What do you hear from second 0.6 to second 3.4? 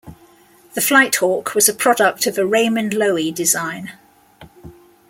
The Flight Hawk was a product of a Raymond Loewy